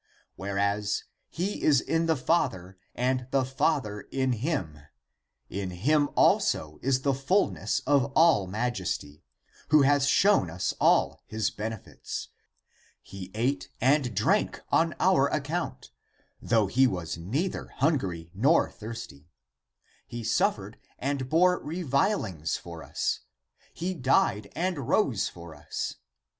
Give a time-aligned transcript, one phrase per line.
[0.01, 0.03] ^^
[0.35, 1.03] Whereas'
[1.39, 4.87] he is in the Father and the Father in him ';^^
[5.47, 9.23] in him also is the fulness of all majesty,
[9.67, 12.29] who has shown us all his benefits.
[13.03, 15.91] He ate and drank on our account,
[16.41, 19.29] though he was neither hungry nor thirsty;
[20.07, 23.19] he suffered and bore revilings for us,
[23.71, 25.97] he died and rose for us.